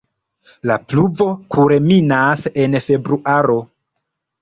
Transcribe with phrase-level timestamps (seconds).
[0.69, 1.27] La pluvo
[1.57, 3.61] kulminas en februaro.